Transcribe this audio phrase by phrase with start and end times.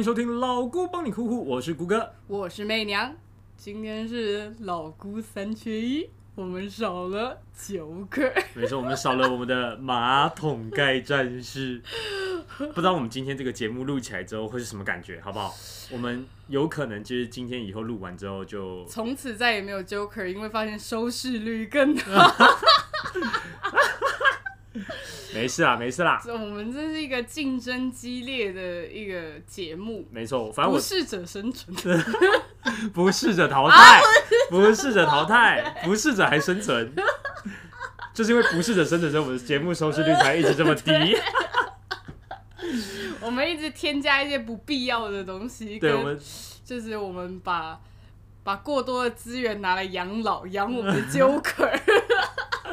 [0.00, 2.10] 欢迎收听老姑帮你哭哭，我是姑哥。
[2.26, 3.14] 我是媚娘，
[3.54, 8.32] 今天是老姑三缺一，我们少了九个。
[8.54, 11.82] 没错，我们少了我们的马桶盖战士。
[12.72, 15.54] 不知道我们今天这个节目录起来之后会是什么感觉，好不好？
[15.92, 22.34] 我们有可能就是今天以后录完之后就从此再也没有 Joker，因为发现收视率更好。
[25.34, 26.20] 没事啦，没事啦。
[26.24, 31.76] 这 我们这是一个竞争激烈的一个节目，没错，反正我不适者生存。
[32.92, 34.00] 不适者淘汰，
[34.50, 36.92] 不适者淘汰，不适者还生存。
[38.12, 41.16] 就是因为不适者生存，所以我们的节目收视率才一直这么低。
[43.20, 46.20] 我们一直添加一些不必要的东西，对，我跟们
[46.64, 47.80] 就是我们把
[48.42, 51.80] 把过多的资源拿来养老，养我们的 Joker。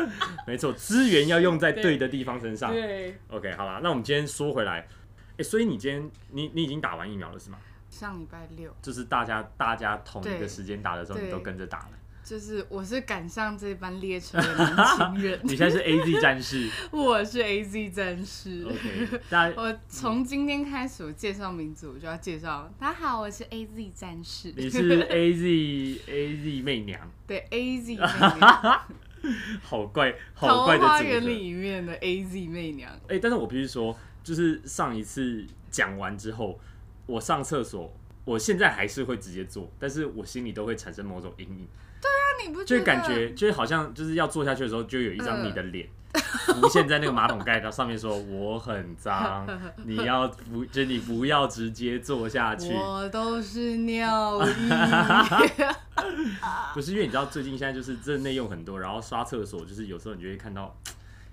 [0.47, 2.71] 没错，资源要用在对的地方身上。
[2.71, 4.87] 对，OK，好啦，那我们今天说回来，
[5.37, 7.57] 哎、所以你今天你你已经打完疫苗了是吗？
[7.89, 8.75] 上礼拜六。
[8.81, 11.89] 就是大家大家同一个对时间打的时候，你都跟着打了。
[12.23, 18.65] 就是我是赶上这班列车的年轻人， 你现在是 AZ 战士 我是 A Z 战士。
[18.65, 24.53] ，OK，大家我从今天开始，我介绍民族我就要介绍，大家好，我是 A Z 战士。
[24.57, 28.81] 你是 AZ AZ 媚娘，对 A Z 媚娘，
[29.61, 31.25] 好怪好怪的桃花源。
[31.25, 32.91] 里面的 A Z 媚娘。
[33.07, 36.59] 哎、但是我必须说，就是上一次讲完之后，
[37.05, 37.93] 我上厕所，
[38.25, 41.67] 我现在还是会直接做，但是我心里都会产生某种阴影，
[42.01, 45.87] 对啊你不就感觉，就是好像就是要做下去的时候，就有一张嗯你的脸。
[46.47, 49.47] 浮现在那个马桶盖，到上面说我很脏，
[49.85, 54.69] 你要不就你不要直接坐下去，我都是尿 意。
[56.73, 60.75] 不是因为你知道最近现在就是这内用很多，然后刷厕所就是有时候你就会看到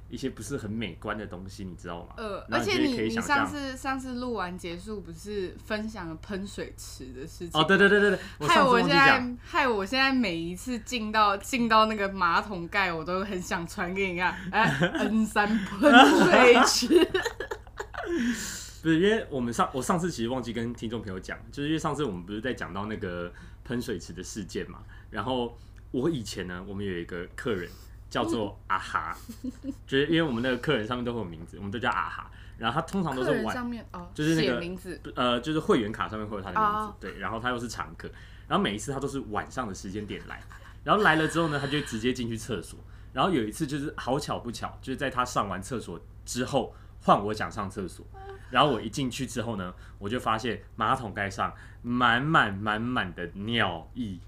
[0.08, 2.14] 一些不是很美观的东西，你知道吗？
[2.16, 16.88] 呃，而且你你上次上次录完结束不是分享了喷水池的事情哦，对对对对对，害我现在，害我现在每一次进到进到那个马桶盖，我都很想传给你看，哎，N 三喷水池，
[18.82, 23.32] 不是因为我们上我上次其实忘记跟听众朋友讲，就是因为上次我们不是在讲到那个
[23.64, 25.58] 喷水池的事件嘛，然后
[25.90, 27.68] 我以前呢，我们有一个客人
[28.14, 29.12] 叫做阿哈，
[29.88, 36.96] 就是因为我们那个客人上面都会有名字，我们都叫阿哈，然后他通常都是晚上面哦，就是那个名字，呃，就是会员卡上面会有他的名字哦。
[37.00, 38.08] 对，然后他又是常客，
[38.46, 40.40] 然后每一次他都是晚上的时间点来，
[40.84, 42.78] 然后来了之后呢，他就直接进去厕所，
[43.12, 48.06] 然后有一次就是好巧不巧，就是在他上完厕所之后，换我想上厕所，
[48.48, 51.52] 然后我一进去之后呢，我就发现马桶盖上
[51.82, 54.20] 满满满满的尿意，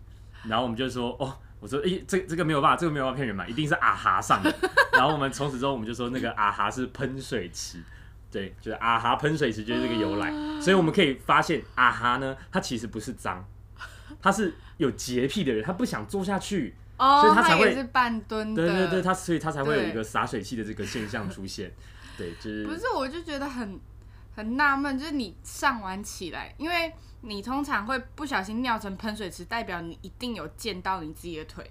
[0.43, 1.39] 然后我们就说哦。
[1.61, 4.55] 我说，诶、这这个没有办法，这个没有办法骗人嘛，一定是啊哈上的。
[4.93, 7.79] 然后我们从此之后，我们就说那个啊哈是喷水池，
[8.31, 10.31] 对，就是啊哈喷水池就是这个由来。
[10.61, 13.45] 所以我们可以发现，啊哈呢，他其实不是脏，
[14.21, 16.75] 他是有洁癖的人，他不想坐下去。
[16.99, 21.71] 所哦以，他才会半蹲的，对对对，他所以他才会有一个洒水器的这个现象出现。
[22.17, 23.79] 对，就是不是，我就觉得很
[24.37, 26.93] 很纳闷，就是你上完起来，因为
[27.23, 31.69] 你通常会不小心尿成喷水池，代表你一定有溅到你自己的腿，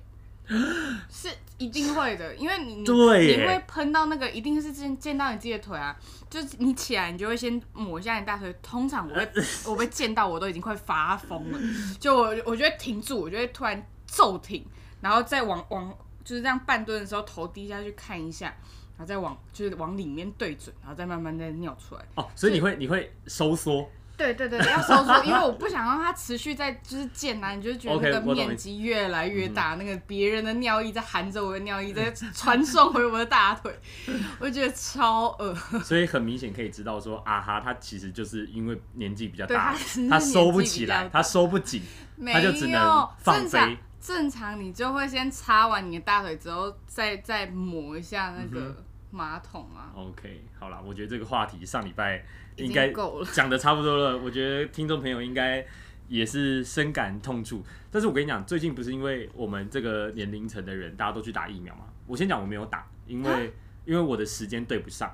[1.08, 5.96] 是一定会的，因为你你对耶你会喷到那个，一定是溅溅到你自己的腿啊。
[6.28, 8.54] 就是你起来，你就会先抹一下你大腿。
[8.62, 9.32] 通常我会
[9.66, 11.60] 我被溅到，我都已经快发疯了，
[12.00, 14.66] 就我我就会停住，我就会突然骤停，
[15.00, 18.54] 然后再往往就是这样半蹲的时候头低下去看一下。
[18.98, 22.02] 然后再往就是往里面对准，然后再慢慢再尿出来。
[22.16, 33.78] 哦，所以你会你会收缩，对对对，要收缩，因为我不想让它持续在就是溅啊，你就觉得那个面积越来越大，那个别人的尿液在含着我的尿液在传送回我的大腿，
[34.40, 35.54] 我就觉得超恶。
[35.84, 41.82] 所以很明显可以知道说，啊哈，他其实就是因为年纪比较大他是，他收不起来，大他收不紧，
[42.16, 43.46] 没他就只能有放
[44.06, 52.24] 正常你就会先擦完你的大腿之后，再再抹一下那嗯个马桶啊，OK，好啦，我觉得这个话题上礼拜
[52.58, 53.28] 应该够了。
[53.34, 55.66] 讲的差不多了，我觉得听众朋友应该
[56.08, 57.66] 也是深感痛处。
[57.90, 61.86] 但是我跟你讲，最近不是因为我们这个年龄层的人大家都去打疫苗嘛？
[62.06, 63.52] 我先讲我没有打，因啊为
[63.86, 65.12] 因为我的时间对不上，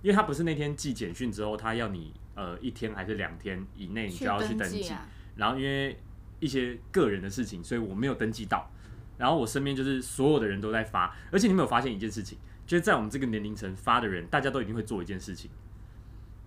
[0.00, 5.98] 因为他不是那天寄简讯之后，他要你呃一天还是两天以内你就要去登记，啊，然后因为
[6.40, 8.70] 一些个人的事情，所以我没有登记到。
[9.16, 12.38] 然后我身边就是所有的人都在发，而且你有没有发现一件事情？
[12.66, 15.50] 就是在我们这个年龄层发的人，大家都一定会做一件事情，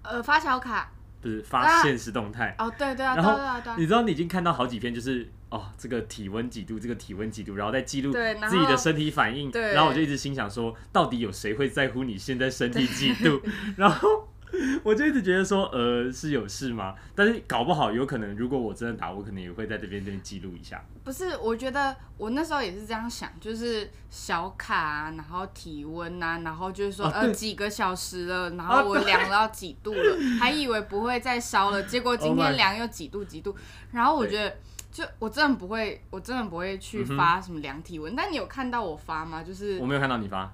[0.04, 2.56] 呃，发小卡，不是发啊现实动态。
[2.60, 9.52] 哦，对对啊，然后对啊对啊你知道你已经看到好几篇，就是哦，这个体温几度，这个体温几度，然后再记录自己的身体反应。
[9.52, 13.42] 对然后我就一直心想说，到底有谁会在乎你现在身体几度？
[13.76, 14.30] 然后
[14.84, 16.96] 我就一直觉得说，呃，是有事吗？
[17.16, 20.84] 但是搞不好有可能，如果我真的打，我可能也会在这边这边记录一下。
[21.04, 33.56] 不是，我觉得我那时候也是这样想，就是小卡啊，然后体温啊，然后就是说、呃几个小时了，然啊后我量到几度了， 还以为不会再烧了，结果今 Oh 天量又几度几度，
[33.92, 34.56] 然后我觉得。
[34.92, 38.14] 就我真的不会，我真的不会去发什么量体温。
[38.14, 39.42] 但你有看到我发吗？
[39.42, 40.54] 就是我没有看到你发，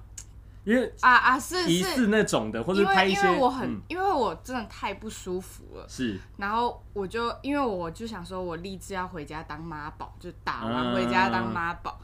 [0.68, 3.80] 因为啊啊，是是，疑似那种的，或者因为拍一些，因为我很、嗯。
[3.88, 6.20] 因为我真的太不舒服了，是。
[6.36, 11.98] 然后我就因为我就想说，我立志要回家当妈宝，就打完嗯回家当妈宝。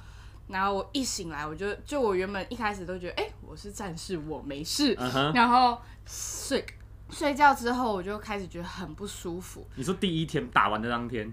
[0.49, 4.96] 然后我一醒来，我就就我原本一开始都觉得，哎、我是战士，我没事。
[4.99, 5.31] 嗯。
[5.34, 6.64] 然后睡
[7.10, 11.31] 睡觉之后，我就开始觉得很不舒服，你说第一天打完的当天，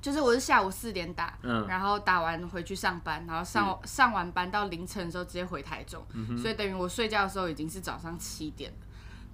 [0.00, 1.66] 就是我是下午四点打，嗯。
[1.66, 8.76] 然后打完回去上班，然后上上完班到凌晨的时候直接回台中，嗯所以等于我睡觉的时候已经是早上七点了，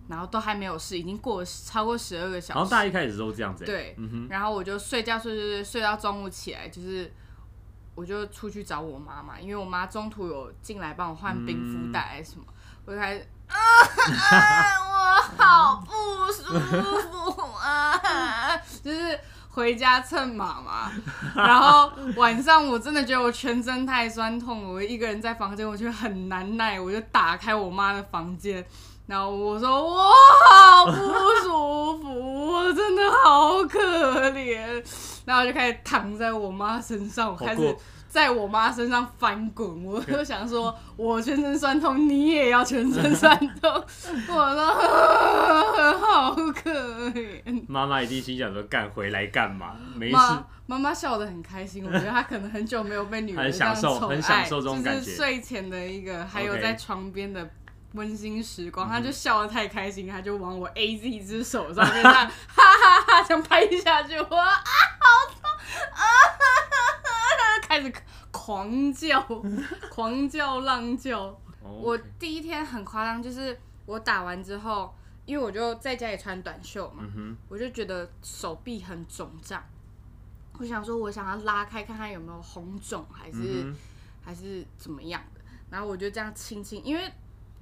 [0.09, 2.59] 然后都还没有事，已经过了超过十二个小时。
[2.59, 7.13] 然后大家一开始都这样子、欸，对，嗯，然后我就睡觉睡睡睡睡到中午起来，就是
[7.95, 12.45] 我就出去找我妈妈，因为我妈中途有进来帮我换冰敷袋还是什么，
[12.85, 13.57] 我就开始啊，
[14.83, 17.97] 我好不舒服啊，
[18.83, 19.19] 就是
[19.57, 20.93] 回家蹭妈妈，
[21.35, 28.63] 然后晚上我真的觉得我全身太酸痛了，我一个人在房间，我觉得很难耐，我就打开我妈的房间。
[29.07, 30.11] 然后我说我
[30.51, 30.93] 好不
[31.43, 34.83] 舒服，我真的好可怜。
[35.25, 37.77] 然后我就开始躺在我妈身上，我开始
[38.09, 39.85] 在我妈身上翻滚。
[39.85, 43.71] 我就想说，我全身酸痛，你也要全身酸痛。
[44.29, 44.73] 我说
[45.99, 46.71] 好可
[47.11, 47.65] 怜。
[47.69, 49.77] 妈妈一定心想说干回来干嘛？
[49.95, 57.49] 没事，妈妈妈笑得很开心，我觉得她可能很久没有被女人这样享受宠爱很享受这种感觉就是睡前的一个，还有在床边的
[57.93, 65.51] 温馨时光，他就笑得太开心，他就往我 A Z 只手上面这样哈哈哈这样拍下去，我啊好痛
[65.93, 67.93] 啊哈哈哈，开始
[68.31, 69.21] 狂叫，
[69.91, 71.21] 狂叫浪叫。
[71.21, 71.41] 哦
[71.83, 74.95] 我第一天很夸张，就是我打完之后，
[75.25, 77.03] 因为我就在家里穿短袖嘛，
[77.49, 79.61] 我就觉得手臂很肿胀，
[80.59, 83.75] 我想说，我想要拉开看看有没有红肿，还是、
[84.25, 85.41] 还是怎么样的。
[85.69, 87.13] 然后我就这样轻轻，因为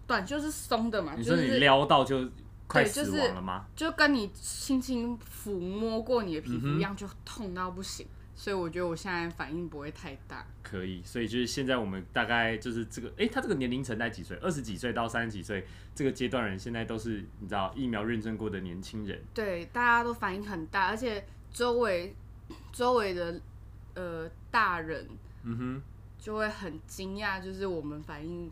[0.06, 2.28] 短袖是松的嘛，你说你就是撩到就
[2.66, 3.66] 快死对就是亡了吗？
[3.76, 8.06] 就跟你轻轻抚摸过你的皮肤一样，就痛到不行。
[8.36, 10.44] 所以我觉得我现在反应不会太大。
[10.60, 14.36] 可以，所以就是现在我们大概就是这个，诶，他这个年龄层在几岁？
[14.38, 15.64] 二十几岁到三十几岁
[15.94, 22.16] 这个阶段人，现在都是你知道疫苗认证过的年轻人，对，大家都反应很大，而且周围
[22.72, 23.40] 周围的
[23.94, 25.08] 呃大人
[25.44, 25.82] 嗯哼，
[26.18, 28.50] 就会很惊讶，就是我们反应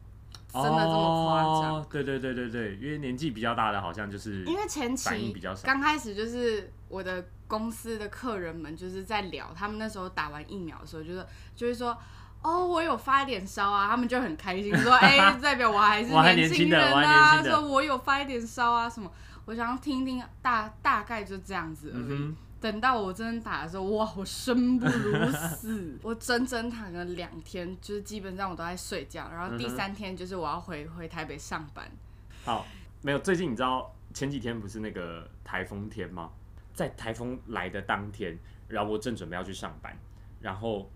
[0.53, 1.75] 真的这么夸张。
[1.77, 1.87] 哦？
[1.91, 5.67] 对对对对对，因为年纪比较大的，好像就是因为前期反应比较少。
[5.67, 11.97] 刚开始就是我的公司的客人们就是在聊，他们那时候打完疫苗的时候，就是就会说。
[12.45, 19.09] 哦，我有发一点烧啊，他们就很开心，说：“哎、代表我还是年年轻人啊。”说我有发一点烧啊什么。
[19.45, 22.05] 我想要听听大大概就这样子而已。
[22.09, 31.91] 嗯等到我真的打的时候，哇，我生不如死， 我整整躺了两天，就是基本上我都在睡觉，然后第三天就是我要回回台北上班。
[32.45, 32.65] 好，
[33.03, 33.19] 没有。
[33.19, 36.31] 最近你知道前几天不是那个台风天吗？
[36.73, 38.39] 在台风来的当天，
[38.69, 39.99] 然后我正准备要去上班，
[40.41, 40.89] 然后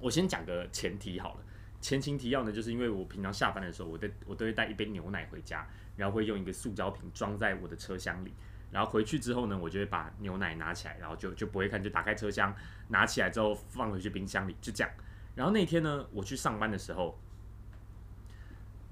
[0.00, 1.40] 我先讲个前提好了。
[1.80, 8.32] 前情提要呢，就是因为我平常下班的时候，我都我都会带一杯牛奶回家，然后会用一个塑胶瓶装在我的车厢里。
[8.72, 12.52] 然后回去之后呢，我就会把牛奶拿起来，然后就就不会看，就打开车厢，
[12.88, 14.90] 拿起来之后放回去冰箱里，就这样。
[15.34, 17.18] 然后那天呢，我去上班的时候，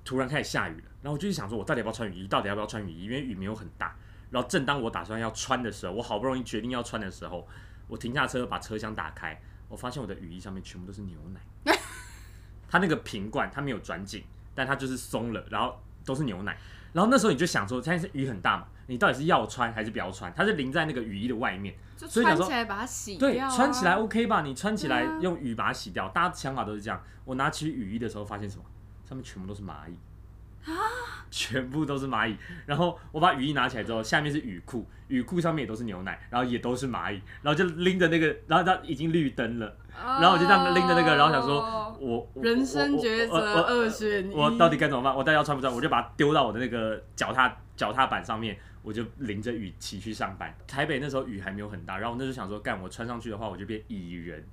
[0.05, 2.29] 突然开始下雨了，然后我就想说，我到底要不要穿雨衣？
[2.29, 3.05] 到底要不要穿雨衣？
[3.05, 3.97] 因为雨没有很大。
[4.31, 7.49] 然后正当我打算要穿的时候，我好不容易决定要穿的时候，
[7.89, 11.75] 我停下车把车厢打开，我发现我的雨衣上面全部都是牛奶。
[12.69, 14.23] 它那个瓶罐它没有转紧，
[14.55, 16.57] 但它就是松了，然后都是牛奶。
[16.93, 20.33] 然后那时候你就想说，现在是雨很大嘛，你到底是要穿还是不要穿？
[20.37, 24.43] 它是淋在那个雨衣的外面，就所以想说穿起来把它洗对，掉、啊，穿起来 OK 吧？
[24.43, 27.01] 你穿起来对啊用雨把它洗掉，大家想法都是这样。
[27.25, 28.65] 我拿起雨衣的时候，发现什么？
[29.09, 29.95] 上面全部都是蚂蚁
[31.31, 32.37] 全部都是蚂蚁。
[32.67, 45.15] 然后我把雨衣拿起来之后，下面是雨裤，雨裤上面也都是牛奶，然后也都是蚂蚁，然后就拎着那个，然后它已经绿灯了，然后我就这样拎着那个，然后想说，哦我我人生抉择我我我二选一，我到底该怎么办？
[45.15, 45.73] 我到底要穿不穿？
[45.73, 50.55] 我就把它丢到我的那个脚踏脚踏板上面，我就淋着雨骑去上班。
[50.67, 54.45] 台北那时候雨还没有很大，然后我那时候想说，干我穿上去的话，我就变蚁人，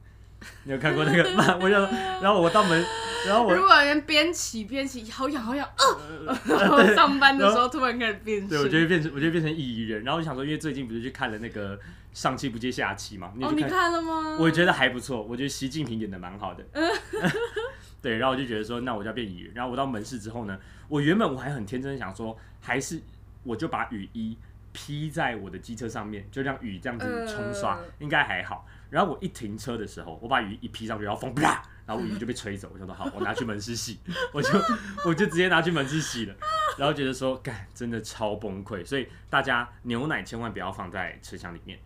[0.64, 1.58] 你有看过那个漫？
[1.62, 2.86] 我就然后我到门，
[3.28, 10.04] 然后我如果有人边骑边骑，好痒好痒， 呃，然后上班的时候突然开始变对，我就变成我就变成蚁人。
[10.04, 11.80] 然后我想说，因为最近不是去看了那个
[12.14, 13.92] 上气不接下气嘛，哦，你看？
[13.92, 14.38] 了吗？
[14.40, 16.64] 我觉得还不错，我觉得习近平演的蛮好的。
[18.02, 19.52] 对，然后我就觉得说，那我就要变蚁人。
[19.56, 20.58] 然后我到门市之后呢，
[20.88, 23.02] 我原本我还很天真的想说，还是
[23.48, 24.38] 我就把雨衣
[24.74, 28.68] 披在我的机车上面，就让雨这样子冲刷，呃应该还好。
[28.90, 32.70] 然后我一停车的时候，我把雨衣一披上去，然后风啪，然后雨衣就被吹走。
[32.74, 34.00] 我想说好，我拿去门市洗，
[34.32, 34.50] 我就
[35.06, 36.36] 我就直接拿去门市洗了。
[36.78, 38.86] 然后觉得说，干真的超崩溃。
[38.86, 41.80] 所以大家牛奶千万不要放在车厢里面。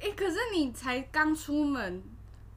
[0.00, 2.02] 哎、可是你才刚出门，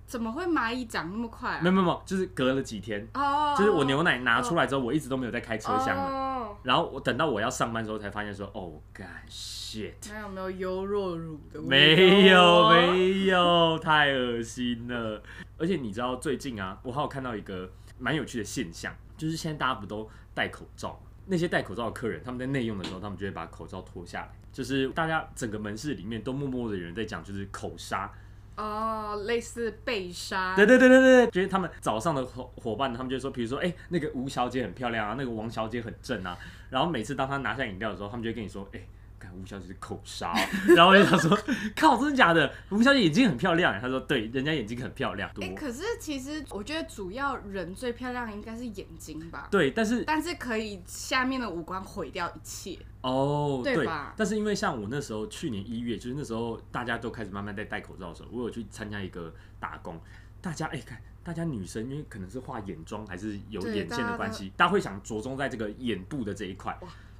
[0.06, 1.68] 怎么会蚂蚁长那么快啊没？
[1.68, 6.04] 有没有，就是隔了几天，哦，就是我牛奶拿出来之后，我一直都没有在开车厢了。
[6.04, 6.27] 哦，
[6.64, 11.70] 然后我等到我要上班的时候，才发现说，哦，干 shit，还有没有优若乳的味道？
[11.70, 15.22] 没有没有，太恶心了。
[15.58, 21.10] 而且你知道最近啊，我还有看到一个蛮有趣的现象，就是现在大家不都戴口罩吗？
[21.26, 28.12] 那些戴口罩的客人，他们在内用的时候，他们就会把口罩脱下来，就是大家整个门市里面都默默的有人在讲，就是口纱。
[28.58, 30.56] 哦，类似被杀。
[30.56, 36.38] 对对对对对，觉得他们早上的伙伙伴，他们就说，比如说，哎、那个吴小姐很漂亮啊，那个王小姐很正啊，
[36.72, 38.82] 然后每次当她拿下饮料的时候，他们就跟你说，哎、
[39.20, 40.34] 看吴小姐是口哨，
[40.76, 41.38] 然后我就想说，
[41.76, 42.54] 靠，真的假的？
[42.70, 52.78] 吴小姐眼睛很漂亮，她说对，人家眼睛很漂亮，多、哎、可是其实我觉得主要人最漂亮的应该是眼睛吧，对，但是但是可以下面的五官毁掉一切。
[53.02, 60.00] 哦，对吧但是因为像我那时候去年一月，就是那时候大家都开始慢慢在戴口罩的时候，我有去参加一个打工，
[60.42, 61.02] 大家哎、看。
[61.24, 66.74] 大家女生因为可能是化眼妆还是有眼线的关系，大家会想着重在这个眼部的这一块。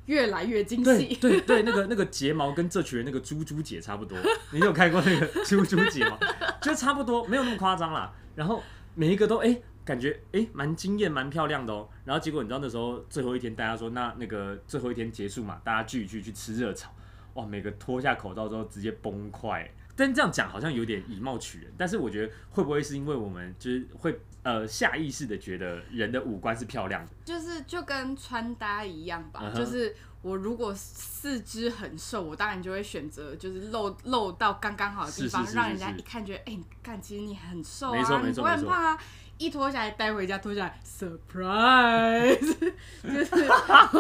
[0.08, 4.18] 越来越精细，对对，那个那个睫毛跟这群人那个猪猪姐差不多，
[4.52, 6.18] 你有看过那个猪猪姐吗？
[6.62, 8.14] 就差不多，没有那么夸张啦。
[8.36, 8.62] 然后
[8.96, 11.88] 每一个都哎、感觉哎蛮惊艳、蛮漂亮的哦。
[12.04, 16.90] 然后结果你知道那时候最后一天，大家说那那个最后一天结束嘛，大家聚一聚去吃热炒，
[17.34, 19.68] 哇，每个脱下口罩之后直接崩溃。
[19.96, 27.12] 但这样讲好像有点以貌取人，但是我觉得会不会是因为我们就是会呃下意识的觉得人的五官是漂亮的？
[27.26, 38.98] 就是就跟穿搭一样吧嗯哼就是我如果四肢很瘦，我当然就会选择就是露露到刚刚好的地方，是是是让人家是是一看觉得，哎、你看其实你很瘦没错啊，你不会很胖啊。
[39.38, 42.40] 一脱下来带回家，脱下来 surprise，
[43.04, 43.36] 就是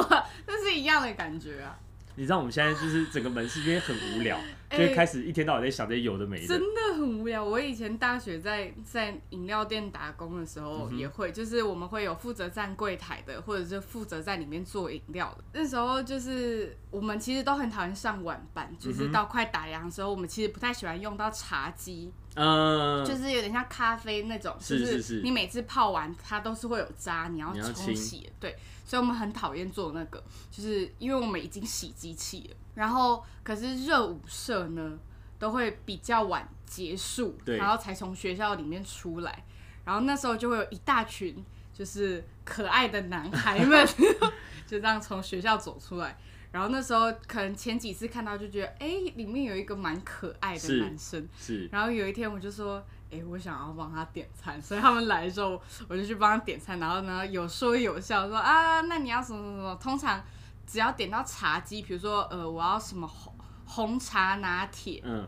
[0.48, 1.77] 那是一样的感觉啊，
[2.16, 4.39] 你知道我们现在就是整个门市因为很无聊，
[4.70, 6.60] 就开始一天到晚在想这些有的没的真。
[6.60, 7.44] 的很无聊。
[7.44, 15.44] 我以前大学在在饮料店打工的时候嗯也会，就是我们会有负责站柜台的，或者是负责在里面做饮料的。
[15.54, 28.56] 那时候就是我们其实都很讨厌上晚班，就是到快打烊的时候，我们其实不太喜欢用到茶几，嗯，就是有点像咖啡那种，就是是你每次泡完它都是会有渣，你要冲洗，对，
[28.86, 34.98] 所以我们很讨厌做那个，就是因为我们已经洗机器了，然后可是热舞社呢
[35.40, 39.44] 都会比较晚结束，对然后才从学校里面出来，
[39.84, 41.44] 然后那时候就会有一大群
[41.74, 43.86] 就是可爱的男孩们
[44.68, 46.16] 就这样从学校走出来。
[46.50, 52.82] 然后那时候可能前几次看到就觉得，哎、里面有一个蛮可爱的是男生，是然后有一天我就说，
[53.12, 59.76] 哎、我想要帮他点餐，所以他们来的时候，我就去帮他点餐，然后呢有说有笑说啊，那你要什么什么什么？
[59.76, 60.24] 通常
[60.68, 63.34] 只要点到茶几，比如说呃我要什么红
[63.66, 65.28] 红茶拿铁，嗯，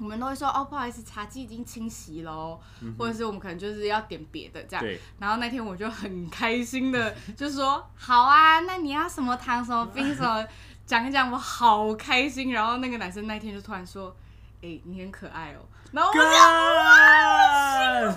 [0.00, 2.60] 我们都会说哦不好意思，茶几已经清洗喽，
[2.98, 4.84] 或者是我们可能就是要点别的这样。
[4.84, 10.44] 对，然后那天我就很开心的 就说好啊，那你要什么糖什么冰什么，
[10.84, 12.52] 讲一讲我好开心。
[12.52, 14.14] 然后那个男生那天就突然说，
[14.60, 15.60] 哎、你很可爱哦。
[15.92, 16.30] 然后我就干
[18.10, 18.16] 花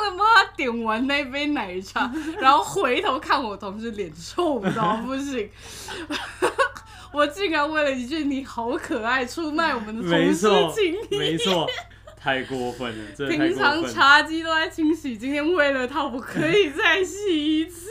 [0.00, 5.50] 放的帮他点完那杯奶茶， 然后回头看我同事脸臭到不行。
[7.12, 11.18] 我竟然为了一句“你好可爱”出卖我们的同事 情谊。
[11.18, 11.68] 没错，
[12.16, 13.86] 太过分了，真的平常。
[13.86, 17.86] 茶几都在清洗，今天为了他，我可以再洗一次。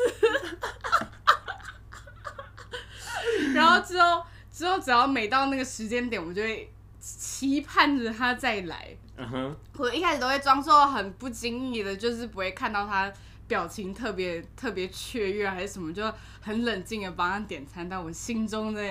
[3.53, 8.97] 然后之后，之后只要每到那个时间点，我就会期盼着他再来。
[9.21, 13.11] 嗯哼，我一开始都会装作很不经意的，就是不会看到他
[13.47, 16.03] 表情特别特别雀跃还是什么，就
[16.41, 17.87] 很冷静的帮他点餐。
[17.87, 18.81] 但我心中的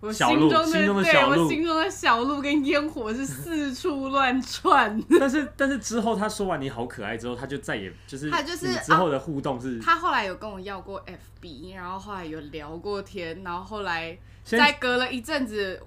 [0.00, 5.02] 我心中的对我心中的小鹿跟烟火是四处乱窜。
[5.18, 15.82] 但是但是之后他说完你好可爱之后，他就再也就是他就是你之后的互动是，他后来有跟我要过 FB，然后后来有聊过天，然后后来先再隔了一阵子，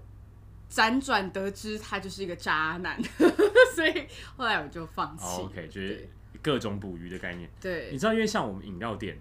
[0.72, 2.98] 辗转得知他就是一个渣男，
[3.76, 5.26] 所以后来我就放弃。
[5.26, 6.08] 哦 OK，就是
[6.42, 7.50] 各种捕鱼的概念。
[7.60, 9.20] 对你，知道，因为像我们饮料店，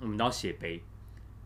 [0.00, 0.82] 我们都要写杯。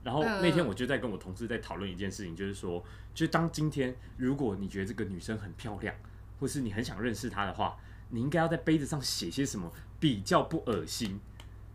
[0.03, 2.83] 然后那天嗯我就在跟我同事在讨论一件事情，就是说，
[3.15, 5.95] 就当今天如果你觉得这个女生很漂亮，
[6.41, 7.77] 或是你很想认识她的话，
[8.09, 9.71] 你应该要在杯子上写些什么
[10.01, 11.21] 比较不恶心。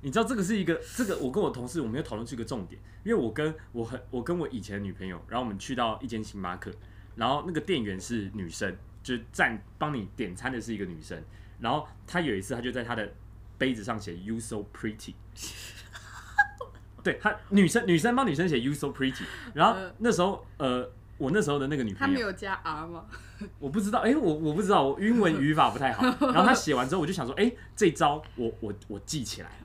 [0.02, 6.72] 你知道这个是一个，这个我跟我同事我们有讨论出一个重点，因为我跟我很我跟我以前的女朋友，然后我们去到一间星巴克，
[7.16, 11.22] 然后那个店员是女生，就是站帮你点餐的是一个女生，
[11.60, 13.10] 然后她有一次她就在她的
[13.58, 15.14] 杯子上写 “You so pretty”，
[17.04, 23.06] 对她女生女生帮女生写 “You so pretty”，然后呃那时候呃我那时候的那个女朋友，她没有加 R 吗？
[23.60, 29.56] 我不知道，哎、我我不知道，我英文语法不太好， 然后她写完之后我就想说，哎、这招我我我记起来了。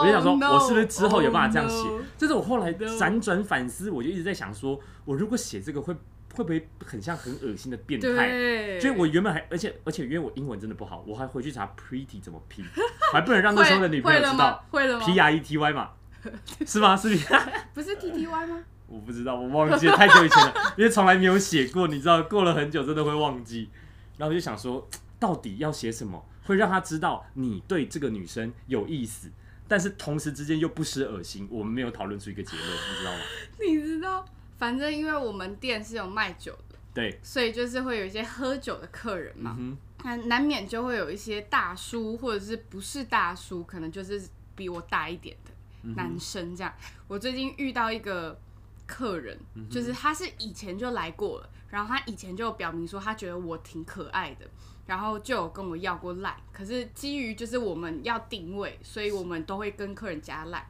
[0.00, 0.56] 我就想说，Oh.
[0.56, 2.00] 我是不是之后有办法这样写 Oh？
[2.16, 5.94] 这是我后来.辗转反思，我就一直在想说，我如果写这个会
[6.38, 8.78] 会不会很像很恶心的变态？
[8.78, 14.64] 所以我原本还，而且而且因为我英文真的不好，我还回去查 pretty 怎么拼，我 还不能让那时候的女朋友知道？
[14.70, 15.90] 会了吗？P R E T Y 嘛，
[16.64, 16.96] 是吗？
[16.96, 17.08] 是
[17.74, 18.62] 不是 T T Y 吗？
[18.86, 23.68] 我不知道，我忘记了，太久以前了，因为从来没有写过，你知道，过了很久真的会忘记。
[24.16, 29.28] 然后我就想说，到底要写什么，会让他知道你对这个女生有意思，
[29.66, 31.48] 但是同时之间又不失恶心。
[31.50, 33.18] 我们没有讨论出一个结论，你知道吗？
[33.60, 34.24] 你知道，
[34.58, 44.22] 反正因为我们店是有卖酒的，对，所以就是会有一些喝酒的客人嘛，嗯那、难免就会有一些大叔或者是不是大叔，可能就是
[44.54, 45.50] 比我大一点的
[45.84, 46.72] 嗯男生这样。
[47.06, 48.38] 我最近遇到一个
[48.86, 54.46] 客人，嗯就是他是以前就来过了，然后他以前就表明说他觉得我挺可爱的。
[54.86, 60.66] 然后就有跟我要过赖，可是基于就是我们要定位，所以我们都会跟客人加赖。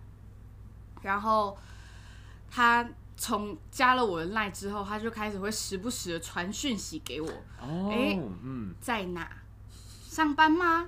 [1.02, 1.56] 然后
[2.50, 2.84] 他
[3.18, 7.28] 从加了我的赖之后，他就开始会时不时的传讯息给我，
[7.60, 9.28] 哦，诶嗯，在哪？
[10.08, 10.86] 上班吗？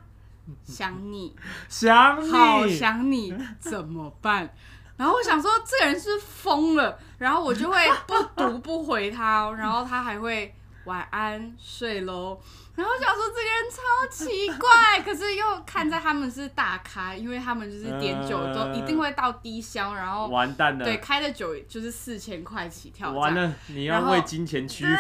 [0.65, 1.37] 想你，
[1.69, 4.55] 想你，好想你，怎么办？
[4.97, 7.77] 然后我想说，这个人是疯了，然后我就会
[8.07, 10.55] 不读不回他哦，然后他还会
[10.91, 12.37] 晚安睡喽。
[12.75, 24.91] 然后我想说这个人超奇怪，可是又看在他们是大咖，因为他们就是点酒呃都一定会到低消，然后完蛋了，对开的酒就是四千块起跳，完了，你要为金钱屈服。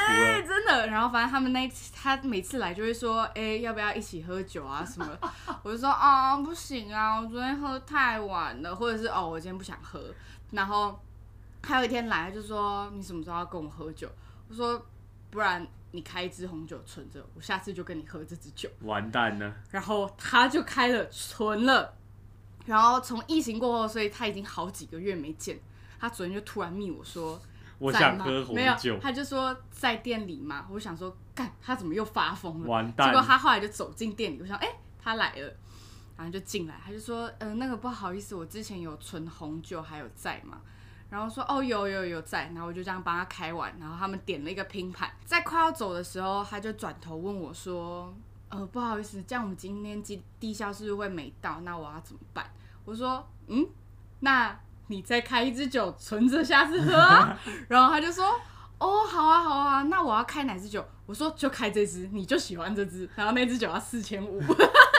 [0.47, 0.87] 真的。
[0.87, 5.09] 然后反正他们那他每次来就会说，哎、要不要一起喝酒啊什么？
[5.65, 10.01] 我就说，啊、不行啊，我昨天喝太晚了，或者是哦，我今天不想喝。
[10.53, 11.01] 然后
[11.63, 14.09] 还有一天来，他就说，你什么时候要跟我喝酒？
[14.51, 14.85] 我说，
[15.31, 18.69] 不然你开一支红酒存着，我下次就跟你喝这支酒。
[18.83, 21.95] 完蛋了，然后他就开了存了，
[22.67, 25.59] 然后从疫情过后，所以他已经好几个月没见。
[25.99, 27.41] 他昨天就突然密我说，
[27.79, 30.67] 我想喝红没有酒，，他就说在店里嘛。
[30.71, 32.67] 我想说，干他怎么又发疯了？
[32.69, 35.53] 完蛋结果他后来就走进店里，我想，哎、他来了，
[36.17, 40.61] 然后就进来，他就说，呃，那个不好意思，我之前有存红酒，还有在吗？
[41.11, 48.15] 然后说，哦，有有有在，然后我就这样帮他开完，然后他们点了一个拼盘，在快要走的时候，他就转头问我说，
[48.49, 51.61] 呃，不好意思，这样我们今天低低消是不是会没到？
[51.63, 52.49] 那我要怎么办？
[52.85, 53.67] 我说，嗯，
[54.21, 57.39] 那你再开一支酒存着下次喝啊。
[57.69, 58.25] 然后他就说，
[58.79, 60.85] 哦，好啊，好啊，那我要开哪支酒？
[61.07, 64.41] 我说就开这支，你就喜欢这支，然后那支酒要四千五，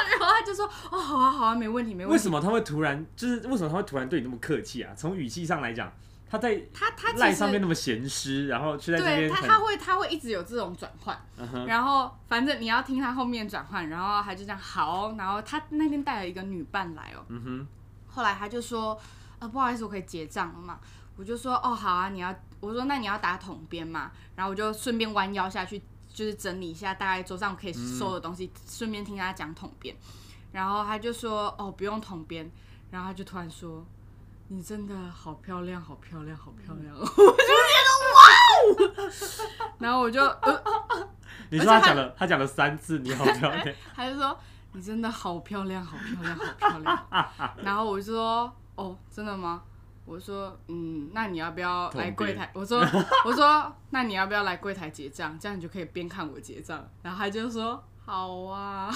[0.41, 2.13] 他就说，哦，好啊，好啊，没问题，没问题。
[2.13, 4.93] 为什么他会突然就是为什么他会突然对你那么客气啊？
[4.95, 5.91] 从语气上来讲，
[6.29, 11.19] 他在他他赖上面那么闲湿，然后却在这对边很他他会他会一直有这种转换，
[11.67, 17.67] 然后反正你要听他后面转换，然后他就这样好，然后他那天带了一个女伴来哦，嗯哼，
[18.07, 18.97] 后来他就说，
[19.39, 20.79] 呃，不好意思，我可以结账了嘛？
[21.17, 24.11] 我就说，哦，好啊，你要，我说那你要打统编嘛？
[24.35, 25.79] 然后我就顺便弯腰下去，
[26.11, 29.95] 就是整理一下大概桌上可以收的东西，顺、便听他讲统编。
[30.51, 32.49] 然后他就说，哦，不用统编。
[32.89, 33.85] 然后他就突然说，
[34.49, 36.93] 你真的好漂亮，好漂亮，好漂亮。
[36.99, 37.53] 我就觉
[37.87, 38.19] 得哇
[38.59, 39.09] 哦，
[39.79, 40.63] 然后我就，呃，
[41.49, 44.37] 你说他而且他讲了他讲了三次，你好漂亮， 他就说
[44.73, 47.07] 你真的好漂亮，好漂亮，好漂亮。
[47.63, 49.63] 然后我就说哦，真的吗？
[50.03, 52.51] 我说嗯，那你要不要来柜台？
[52.53, 52.81] 我说
[53.23, 55.39] 我说那你要不要来柜台结账？
[55.39, 56.85] 这样你就可以边看我结账。
[57.01, 58.93] 然后他就说好啊，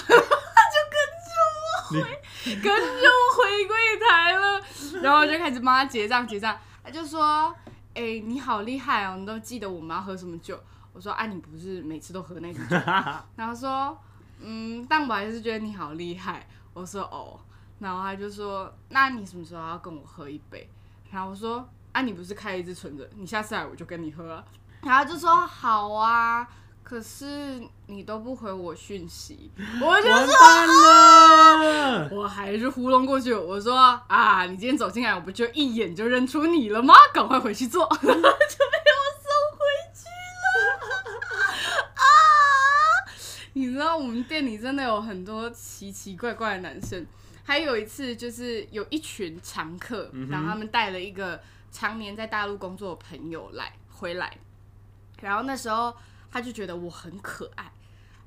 [1.86, 2.00] 回，
[2.44, 3.76] 跟着我回柜
[4.08, 4.60] 台了。
[5.02, 6.56] 然后我就开始帮他结账结账。
[6.82, 7.54] 他就说
[7.94, 10.58] 哎、你好厉害哦，你都记得我们要喝什么酒。
[10.92, 12.76] 我说啊，你不是每次都喝那种酒？
[13.36, 13.98] 然后说，
[14.40, 16.46] 嗯，但我还是觉得你好厉害。
[16.74, 17.40] 我说哦，
[17.78, 20.68] 然后他就说，那你什么时候要跟我喝一杯？
[21.10, 24.44] 然后我说，啊，你不是开一支存着，你下次来我就跟你喝、啊。
[24.82, 26.46] 然后他就说好啊，
[26.88, 29.50] 可是你都不回我讯息，
[29.82, 32.08] 我就完蛋了！
[32.12, 36.94] 我还是糊弄过去，我说啊，你今天走进来，我不就一眼就认出你了吗？
[37.12, 39.58] 赶快回去做，然 后就被我送回
[39.92, 40.06] 去
[40.44, 41.18] 了。
[41.96, 42.06] 啊！
[43.54, 47.04] 你知道我们店里真的有很多奇奇怪怪的男生，
[47.42, 51.40] 还有一次就是有一群常客，嗯然后他们带了一个
[51.72, 54.38] 常年在大陆工作的朋友来回来，
[55.20, 55.92] 然后那时候
[56.36, 57.72] 他就觉得我很可爱，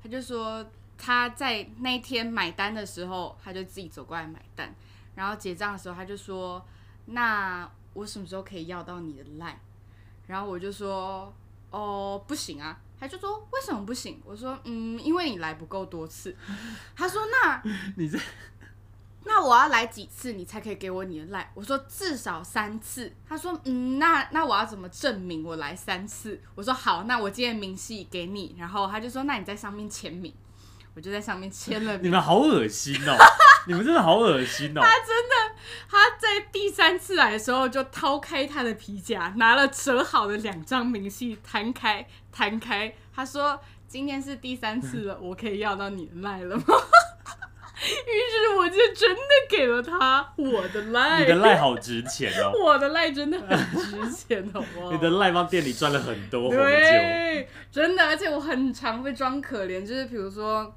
[0.02, 0.68] 他就说
[0.98, 4.74] 他在那一天买单的时候，他就自己走过来买单，
[5.14, 6.60] 然后结账的时候他就说
[7.06, 9.54] ：“那我什么时候可以要到你的 line？”
[10.26, 11.32] 然后我就说
[11.70, 16.36] ：“哦，不行啊。”他就说：“为什么不行？”我说：“嗯，因为你来不够多次。”
[16.96, 17.62] 他说：“那
[17.96, 18.18] 你这
[19.24, 21.46] 那我要来几次你才可以给我你的 line？
[21.54, 23.12] 我说至少三次。
[23.28, 26.40] 他说嗯，那那我要怎么证明我来三次？
[26.54, 28.56] 我说好，那我今天明细给你。
[28.58, 30.32] 然后他就说那你在上面签名，
[30.94, 32.04] 我就在上面签了名。
[32.04, 33.16] 你们好恶心哦！
[33.66, 34.80] 你们真的好恶心哦！
[34.80, 46.64] 他真的，他在第三次来的时候就掏开他的皮夹，拿了折好的两张明细摊开摊开，他说今天是第三次了， 我可以要到你的 line 了吗？
[47.80, 52.52] 于是我就真的给了他我的 line，你的赖好值钱哦！
[52.62, 54.92] 我的赖真的很值钱，好不好？
[54.92, 56.56] 你的赖帮店里赚了很多红酒。
[56.58, 60.72] 对，真的，而且我很常被装可怜，就是比如说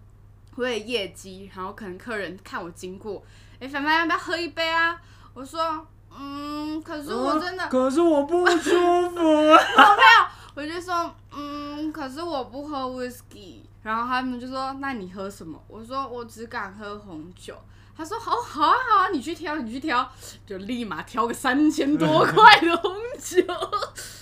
[0.56, 3.22] 我有业绩，然后可能客人看我经过，
[3.60, 5.00] 哎、凡凡要不要喝一杯啊？
[5.34, 5.86] 我说，
[6.18, 9.20] 嗯，可是我真的，啊可是我不舒服。
[9.20, 11.63] 我 没有我就说，嗯，
[11.94, 15.62] 可是我不喝 whisky，然后他们就说，那你喝什么？
[15.68, 17.56] 我说我只敢喝红酒。
[17.96, 20.12] 他说好好啊好啊，你去挑你去挑，
[20.48, 23.46] 就立马挑个三千多块的红酒。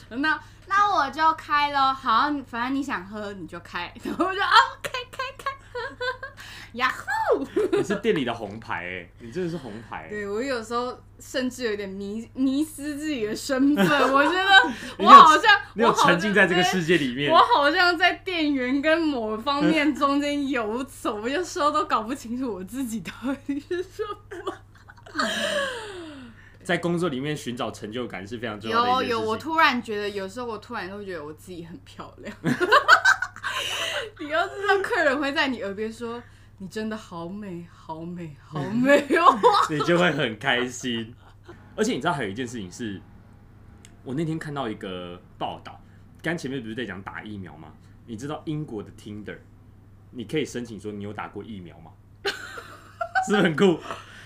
[0.17, 4.51] 那那我就开了，好，反正你想喝你就开，然 后我就啊
[4.83, 5.40] 开开开，
[6.73, 7.45] 呀吼！
[7.71, 10.09] 你是店里的红牌哎，你真的是红牌哎。
[10.09, 14.49] 对我有时候甚至有点迷迷失自己的身份，我觉得
[14.97, 17.37] 我好像你有我沉浸在这个世界里面我。
[17.37, 23.11] 好像在店员跟某方面中间游走，我有时候都搞不清楚我自己到
[23.45, 24.03] 底是什
[24.45, 24.53] 么。
[26.63, 29.19] 在工作里面寻找成就感是非常重要的有有。
[29.19, 32.33] 我突然觉得，有时候我突然会觉得我自己很漂亮。
[34.19, 36.21] 你要知道，客人会在你耳边说
[36.61, 39.35] ：“你真的好美，好美，好美哦。
[39.67, 41.11] 你就会很开心。
[41.75, 43.01] 而且你知道还有一件事情是，
[44.03, 45.81] 我那天看到一个报道，
[46.21, 47.69] 刚前面不是在讲打疫苗吗？
[48.05, 49.39] 你知道英国的 Tinder，
[50.11, 51.93] 你可以申请说你有打过疫苗吗？
[53.27, 53.79] 是很酷，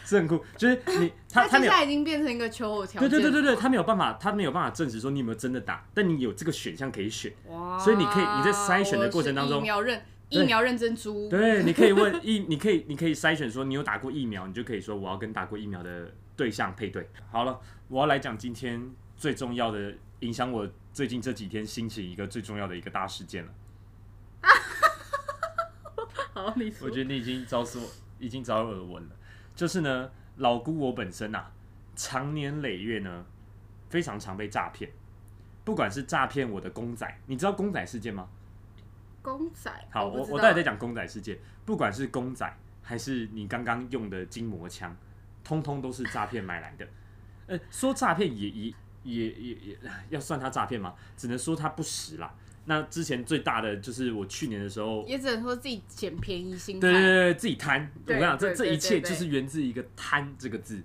[0.03, 1.77] 是很酷，就是你他他没有它接下。
[1.77, 3.09] 来已经变成一个求偶条件。
[3.09, 7.31] 对对对对对，他没有办法，他没有办法证实说你有没有真的打，但你有这个选项可以选。
[7.47, 11.29] 哇所以你可以你在筛选的过程当中认对疫苗认真猪。
[11.29, 17.09] 对，你可以问 疫，你可以你可以筛选说你有打过疫苗，你就可以说我要跟打过疫苗的对象配对。
[17.29, 23.53] 好了，我要来讲今天最重要的，影响我最近这几天心情一个最重要的一个大事件了。
[26.33, 26.91] 好，你说我。
[26.91, 27.81] 觉得你已经早说
[28.19, 29.15] 已经早有耳闻了，
[29.55, 31.51] 就是呢，老姑我本身啊，
[31.95, 33.25] 长年累月呢，
[33.89, 34.91] 非常常被诈骗，
[35.63, 38.27] 不管是诈骗我的公仔，你知道公仔事件吗？
[39.25, 39.71] 公仔。
[39.89, 44.95] 好，我我待会再讲公仔事件，不管是公仔还是你刚刚用的筋膜枪，
[45.43, 46.87] 通通都是诈骗买来的。
[47.47, 49.77] 呃，说诈骗也也也也也
[50.09, 50.93] 要算他诈骗吗？
[51.17, 52.31] 只能说他不实啦。
[52.67, 56.81] 那之前最大的就是我去年的时候，也只能说自己捡便宜心态。
[56.81, 57.91] 对对对对，自己贪。
[57.95, 60.81] 我跟你讲，这对这一切就是源自一个“贪”这个字。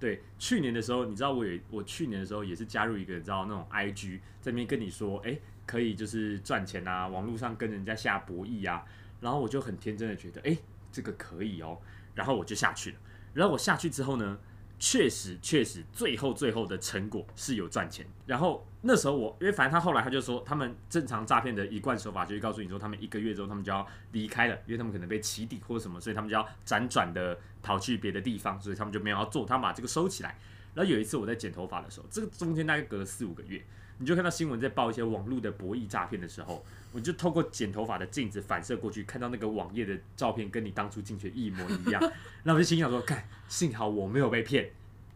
[0.00, 8.84] 对，去年的时候，你知道我有我去年的时候也是加入一个你知道那种 IG，在那边跟你说，哎、可以就是赚钱啊，网络上跟人家下博弈啊，
[9.20, 10.56] 然后我就很天真的觉得，哎、
[10.90, 11.78] 这个可以哦，
[12.14, 12.96] 然后我就下去了。
[13.34, 14.38] 然后我下去之后呢，
[14.78, 18.04] 确实确实最后最后的成果是有赚钱。
[18.26, 30.36] 然后那时候我，因为反正他后来他就说，他们正常诈骗的一贯手法就是告诉你说，他们一个月之后他们就要离开了，因为他们可能被起底或者什么，所以他们就要辗转的跑去别的地方，所以他们就没有要做，他们把这个收起来。
[30.74, 33.62] 然后有一次我在剪头发的时候，这个中间大概隔了四五个月，
[34.00, 42.00] 你就看到新闻在报一些网络的博弈诈骗的时候，我就透过剪头发的镜子反射过去，看到那个网页的照片跟你当初进去的一模一样，
[42.42, 44.70] 然后我就心想说，看，幸好我没有被骗，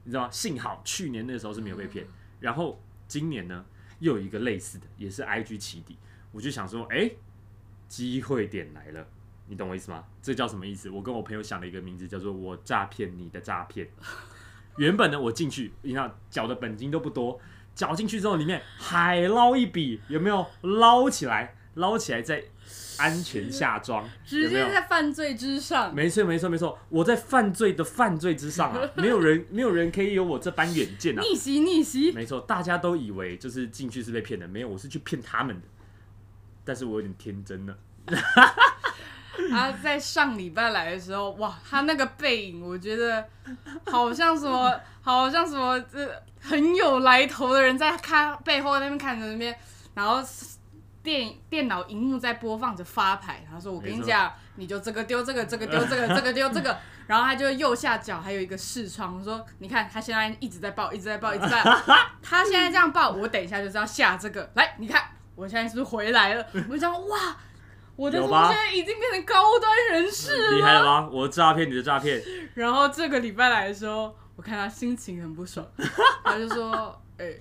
[0.05, 0.31] 你知道吗？
[0.31, 2.07] 幸好去年那时候是没有被骗，
[2.41, 3.65] 然后今年呢
[4.01, 5.97] 又有一个类似的，也是 IG 起底，
[6.31, 7.11] 我就想说，哎、
[7.89, 9.07] 机会点来了。
[9.47, 10.05] 你懂我意思吗？
[10.23, 10.89] 这叫什么意思？
[10.89, 13.87] 我跟我朋友想了一个名字，叫做“我诈骗你的诈骗”。
[14.79, 17.39] 原本呢，我进去，你看缴的本金都不多，
[17.75, 21.57] 缴进去之后，里面海捞一笔，有没有捞起来？
[21.75, 22.41] 捞起来再
[22.99, 24.61] 安全下装，直接？
[24.71, 25.93] 在犯罪之上。
[25.93, 31.23] 没错，没错，没错，我在犯罪的犯罪之上啊， 没有人，没有人可以有我这般远见啊。
[31.23, 35.67] 逆袭逆袭，没错，大家都以为就是进去是被骗的，没有，我是去骗他们的。
[36.65, 37.77] 但是我有点天真了，
[39.51, 43.27] 他在上礼拜来的时候，哇，他那个背影，我觉得
[43.87, 49.57] 好像什么， 好像什么，这很有来头的人在看背后那边看着那边，
[49.95, 50.23] 然后
[51.03, 61.79] 电电脑荧幕在播放着发牌，他说：“我跟你讲，你就这个丢这个，这个丢这个，这个丢这个。”然后他就右下角还有一个视窗，说：“你看，他现在一直在报，一直在报，一直在报。
[62.23, 64.51] 他现在这样报，我等一下就是要下这个。
[64.55, 65.03] 来，你看，
[65.35, 66.47] 我现在是不是回来了？
[66.67, 67.37] 我就想，哇，
[67.97, 70.57] 我的有吧怎么现在已经变成高端人士了？
[70.57, 71.09] 厉害了吧？
[71.09, 72.23] 我诈骗你的诈骗，
[72.55, 75.67] 然后这个礼拜来的时候，我看他心情很不爽，
[76.25, 77.35] 他就说：“哎、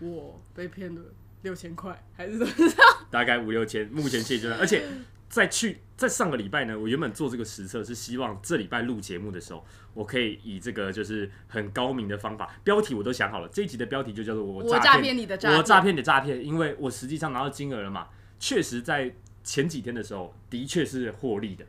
[0.00, 1.00] 我被骗了
[1.42, 2.70] 六千块，还是怎么样？
[3.10, 4.82] 大概五六千，目前现阶段，而且
[5.28, 19.14] 在去在上个礼拜呢，我原本做这个实测是希望这礼拜录节目的时候，我可以以这个就是很高明的方法，标题我都想好了，这一集的标题就叫做我我诈骗你的诈骗我诈骗你的诈骗，因为我实际上拿到金额了嘛，确实在
[19.46, 21.64] 前几天的时候的确是获利的，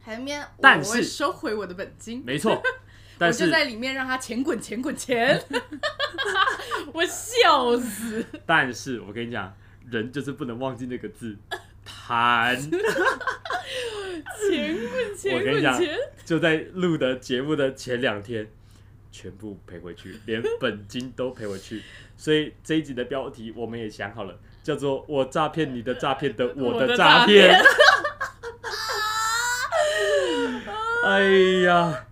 [0.00, 2.62] 海面但是收回我的本金。”没错， 我
[3.18, 5.42] 但就是在里面让他钱滚钱滚钱，
[6.94, 8.24] 我笑死。
[8.46, 9.52] 但是我跟你讲，
[9.90, 11.36] 人就是不能忘记那个字
[11.84, 12.56] 贪。
[14.48, 18.48] 钱滚钱我跟你讲滚钱，就在录的节目的前两天，
[19.10, 21.82] 全部赔回去，连本金都赔回去。
[22.16, 27.60] 所以这一集的标题我们也想好了，叫做“我诈骗你的诈骗的我的诈诈骗骗”。
[31.04, 31.22] 哎
[31.64, 32.06] 呀，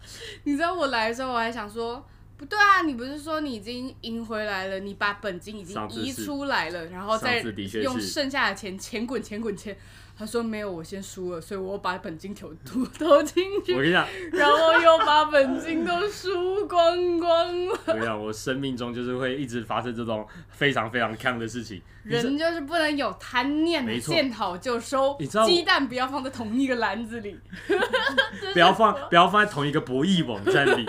[0.44, 2.04] 你知道我来的时候，我还想说，
[2.38, 7.42] 不对啊，你不是说你已经赢回来了，你把本金已经移出来了，然后再
[7.82, 9.76] 用剩下的钱钱滚钱滚钱。
[10.18, 17.78] 他说没有，我先输了，所以我把本金投投投进去，我跟你讲，然后又把本金都输光光了。
[17.86, 21.80] 我跟你讲，我生命中就是会一直发生这种非常非常坑的事情。
[22.02, 24.12] 人就是不能有贪念，没错。
[24.12, 27.38] 见好就收你知道，鸡蛋不要放在同一个篮子里，
[28.54, 30.84] 不要放不要放在同一个博弈网站里，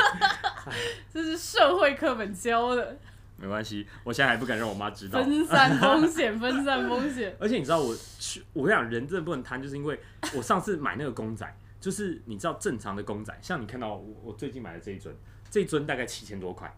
[1.13, 2.98] 这是社会课本教的，
[3.39, 5.23] 没关系，我现在还不敢让我妈知道。
[5.23, 7.36] 分散风险，分散风险。
[7.39, 9.99] 而且你知道我去，我跟你讲，人真的不能贪，就是因为
[10.36, 15.15] 我上次买那个公仔，就是你知道正常的公仔，像你看到我我最近买的这一尊，
[15.49, 16.71] 这一尊大概七千多块。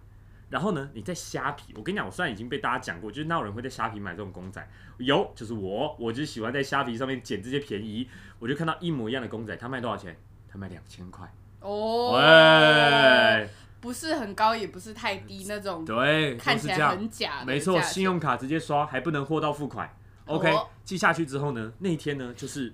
[0.50, 4.70] 然后呢，你在虾皮，我跟你讲，我虽然已经被大家讲过，就是那有人会在虾皮买这种公仔？
[4.98, 8.10] 有，就是我，我就喜欢在虾皮上面捡这些便宜。
[8.38, 10.16] 我就看到一模一样的公仔，它卖多少钱？
[10.50, 11.34] 它卖两千块。
[11.62, 13.50] 哦，喂，
[13.82, 16.90] 不是很高，也不是太低，那种对，看起来。
[16.90, 19.92] 很假的，没错，信用卡直接刷，还不能货到付款。
[20.28, 22.72] OK，、哦寄下去之后呢，那一天呢，就是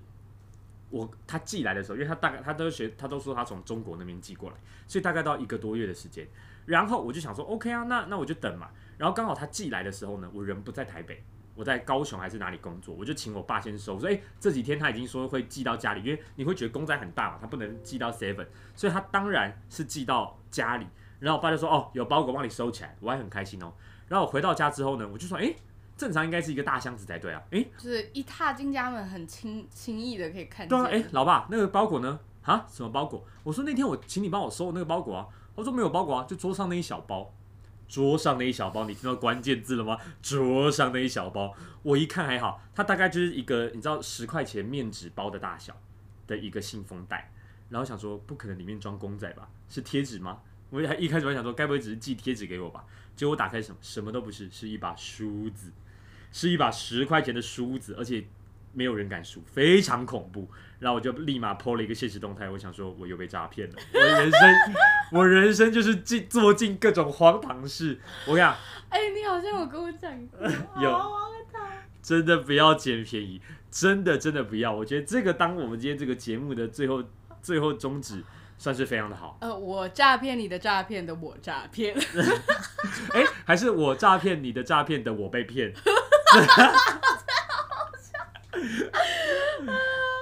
[0.90, 6.28] 我他寄来的时候，因为他大概他都学，他都说他从中国那边寄过来，所以大概到一个多月的时间。
[6.66, 8.68] 然后我就想说，OK 啊，那那我就等嘛。
[8.98, 13.94] 然后刚好他寄来的时候呢，我人不在台北，我在高雄还是哪里工作，我就请我爸先收。
[13.94, 20.86] 我说，哎、这几天他已经说会寄到家里，因为你会觉得公仔很大嘛，他不能寄到 Seven，所以他当然是寄到家里。
[21.18, 23.72] 然后我爸就说，哦，有包裹帮你收起来，我还很开心哦。
[24.08, 25.54] 然后我回到家之后呢，我就说，哎、
[25.96, 31.02] 正常应该是一个大箱子才对啊，哎、就是一踏进家门，很轻轻易的可以看对啊，见。
[31.02, 32.18] 哎、老爸，那个包裹呢？
[32.42, 33.24] 啊，什么包裹？
[33.42, 35.26] 我说那天我请你帮我收那个包裹啊。
[35.54, 37.34] 他说没有包裹啊，就桌上那一小包。
[37.88, 39.98] 桌上那一小包，你听到关键字了吗？
[40.22, 41.52] 桌上那一小包，
[41.82, 45.74] 我一看还好，它大概就是一个你知道十块钱面纸包的大小
[46.26, 47.32] 的一个信封袋。
[47.70, 49.48] 然后想说不可能里面装公仔吧？
[49.68, 50.38] 是贴纸吗？
[50.70, 52.84] 我还一开始我还想说，该不会只是寄贴纸给我吧？
[53.16, 55.72] 结果我打开什么什么都不是，是一把梳子，
[56.30, 58.24] 是一把十块钱的梳子，而且
[58.72, 60.48] 没有人敢梳，非常恐怖。
[60.78, 64.40] 然后我就立马 PO 了一个现实动态，我想说我又被诈骗了，我人生
[65.10, 67.98] 我人生就是尽做尽各种荒唐事。
[68.26, 68.56] 我跟你讲，
[68.90, 70.46] 哎、你好像有跟我讲过，
[70.80, 71.00] 有
[72.00, 74.72] 真的不要捡便宜，真的真的不要。
[74.72, 77.02] 我觉得这个当我们今天这个节目的最后
[77.42, 78.22] 最后宗旨，
[78.58, 79.38] 算是非常的好。
[79.40, 81.96] 呃，我诈骗你的诈骗的我诈骗，
[83.14, 85.72] 哎、还是我诈骗你的诈骗的我被骗。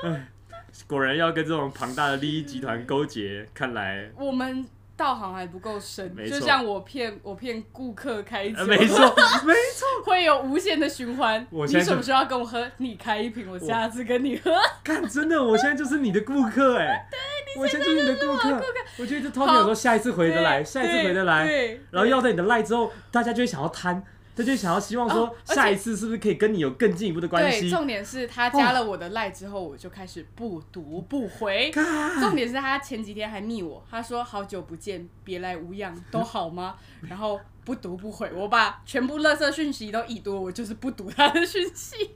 [0.05, 0.27] 哎
[0.87, 4.65] 果然要跟这种庞大的利益集团勾结，看来，我们
[4.97, 8.97] 道行还不够深，就像我骗我骗顾客开酒，呃、没错，
[9.45, 9.87] 没错。
[10.05, 11.45] 会有无限的循环。
[11.51, 12.71] 你什么时候要跟我喝？
[12.77, 14.53] 你开一瓶，我下次跟你喝。
[14.85, 18.63] 看，真的，我现在就是你的顾客哎、我现在就是你的顾客。
[18.99, 24.03] 我觉得这有说下一次回得来，下一次回得来，对，然后要在你的赖之后，大家就会想要贪，
[24.35, 27.71] 他就想要希望说下一次是不是可以跟你有更进一步的关对，系？
[27.71, 31.71] 重点是他加了我的赖之后，我就开始不读不回。
[31.71, 36.77] 干重点是他前几天还密我，他说好久不见，别来无恙，都好吗？
[37.09, 42.13] 然后不读不回，我把全部垃圾讯息都已读，我就是不读他的讯息。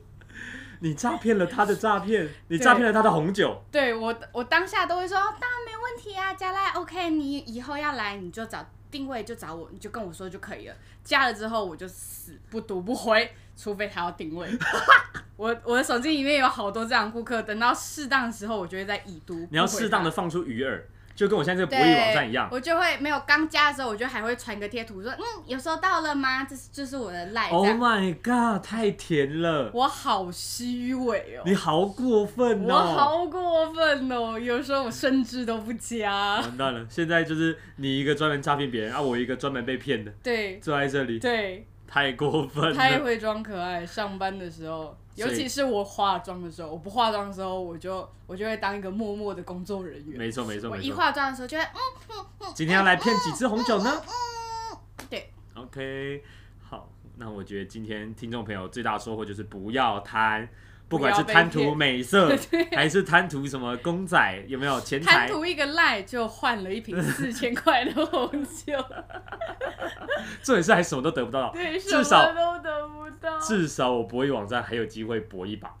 [0.81, 10.75] 你诈骗了他的诈骗，你诈骗了他的红酒，对我，我当下都会说，当然没问题啊，加赖 OK，你以后要来你就找定位就找我，你就跟我说就可以了。
[11.03, 14.49] 加了之后我就死不读不回，除非他要定位。
[15.37, 19.47] 我我的手机里面有好多这样的顾客，等到适当的时候，我就会在已读。
[19.51, 20.81] 你要适当的放出鱼饵，
[21.21, 22.49] 就跟我现在这个博对，弈网站一样。
[22.51, 26.43] 我就会没有刚加的时候，我就还会传个贴图说，嗯，有收到了吗？
[26.43, 27.77] 这是这是我的赖，这 Oh 样。
[27.77, 29.69] my god，太甜了！
[29.71, 32.95] 我好虚伪哦，你好过分哦我哦！
[32.97, 36.39] 好过分哦，有时候我甚至都不加。
[36.39, 42.73] 完蛋了，现在就是你一个专门诈骗别人，啊，我一个专门被骗的，对坐在这里，对，太过分了。
[42.73, 50.17] 他也会装可爱，上班的时候，尤其是我化妆的时候，我不化妆的时候，我就我就会当一个默默的工作人员。
[50.17, 50.89] 没错没错我一。
[50.93, 51.63] 化妆的时候就会
[52.39, 54.01] 嗯，今天要来骗几支红酒呢
[55.09, 56.23] 对，？OK，
[56.61, 60.47] 好，那我觉得今天听众朋友最大的收获就是不要贪。
[60.91, 65.25] 不管是贪图美色 对，还是贪图什么公仔，有没有钱财？
[65.25, 68.77] 贪图一个赖就换了一瓶 四千块的红酒，
[70.43, 73.39] 重点是还什么都得不到，对，什至少么都得不到。
[73.39, 75.73] 至少我博弈网站还有机会搏一把。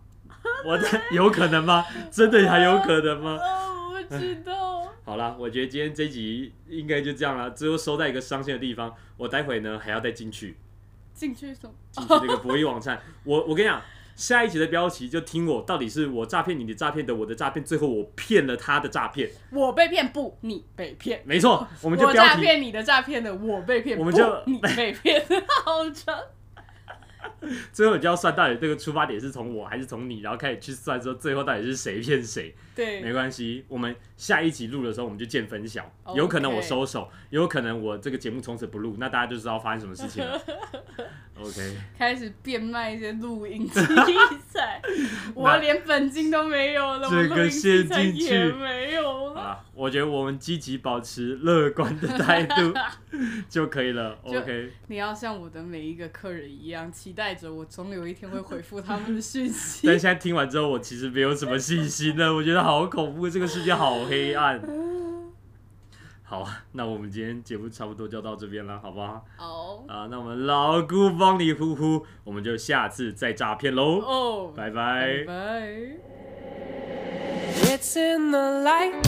[0.65, 1.85] 我的有可能吗？
[2.09, 3.37] 真的还有可能吗？
[3.93, 4.87] 我不知道。
[5.03, 8.95] 好啦，我觉得今天这集应该就这样了，最后收在一个伤心的地方。
[9.17, 10.55] 我待会呢还要再进去，
[11.13, 11.73] 进去什么？
[11.91, 13.01] 进去那个博弈网站。
[13.25, 13.81] 我我跟你讲，
[14.21, 19.27] 下一集的标题就听我到底是我诈骗你的诈骗的我的诈骗，最后我骗了他的诈骗。
[19.51, 20.37] 我被骗不？
[20.41, 21.23] 你被骗。
[21.25, 25.25] 没错，我们就我标题诈骗你的诈骗的，我被骗，我们就不你被骗，
[25.65, 26.15] 好长。
[27.71, 32.55] 最后你就要算到底这个出发点是从我还是从你，然后开始去算说最后到底是谁骗谁。
[32.75, 35.83] 没对，关系，我们下一集录的时候我们就见分晓。
[36.03, 40.39] OK 有可能我收手，有可能我这个节目从此不录，那大家就知道发生什么事情了。
[41.41, 43.79] OK，开始变卖一些录音器
[44.47, 44.81] 材，
[45.33, 49.41] 我连本金都没有了，我这个录音器材陷进去也没有了。
[49.41, 52.73] 啦，我觉得我们积极保持乐观的态度
[53.49, 54.17] 就可以了。
[54.23, 60.01] OK，你要像我的每一个客人一样，期待着我总有一天会回复他们的讯息 但。
[60.01, 64.59] 现在听完之后，我其实没有什么信心了，我觉得好恐怖，这个世界好黑暗。
[66.31, 69.25] 好， 那我们今天节目差不多就到这边了，好不好？
[69.35, 75.27] 好啊，那我们老姑帮你呼呼，我们就下次再诈骗喽，哦，拜拜拜。
[75.27, 75.71] 拜。
[77.63, 79.05] It's in the light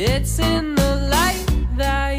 [0.00, 1.44] it's in the light
[1.76, 2.17] that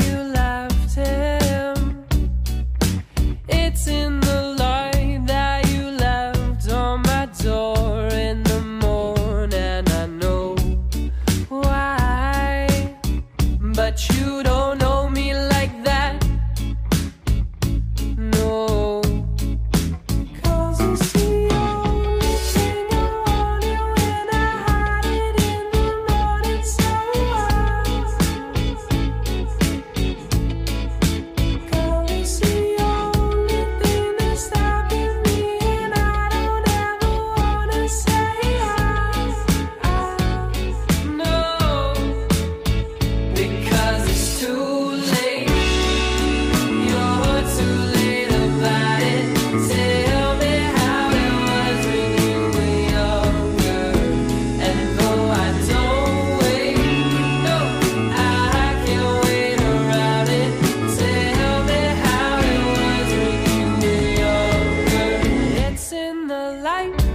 [66.30, 67.09] the light.